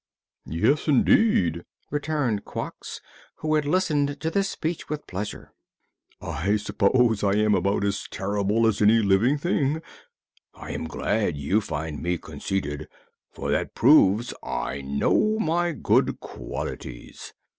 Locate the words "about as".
7.53-8.07